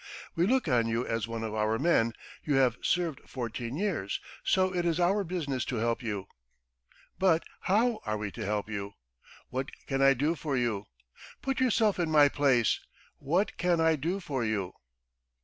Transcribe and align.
We 0.33 0.47
look 0.47 0.67
on 0.67 0.87
you 0.87 1.05
as 1.05 1.27
one 1.27 1.43
of 1.43 1.53
our 1.53 1.77
men, 1.77 2.13
you 2.43 2.55
have 2.55 2.75
served 2.81 3.21
fourteen 3.29 3.75
years, 3.75 4.19
so 4.43 4.73
it 4.73 4.83
is 4.83 4.99
our 4.99 5.23
business 5.23 5.63
to 5.65 5.75
help 5.75 6.01
you.... 6.01 6.25
But 7.19 7.43
how 7.59 7.99
are 8.03 8.17
we 8.17 8.31
to 8.31 8.43
help 8.43 8.67
you? 8.67 8.93
What 9.51 9.69
can 9.85 10.01
I 10.01 10.15
do 10.15 10.33
for 10.33 10.57
you? 10.57 10.87
Put 11.43 11.59
yourself 11.59 11.99
in 11.99 12.09
my 12.09 12.29
place: 12.29 12.79
what 13.19 13.57
can 13.57 13.79
I 13.79 13.95
do 13.95 14.19
for 14.19 14.43
you?" 14.43 14.73